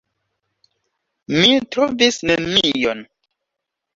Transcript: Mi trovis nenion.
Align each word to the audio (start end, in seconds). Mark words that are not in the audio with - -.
Mi 1.41 1.51
trovis 1.75 2.17
nenion. 2.31 3.05